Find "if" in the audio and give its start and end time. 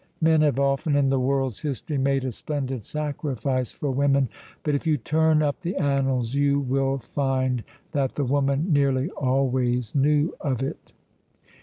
4.73-4.87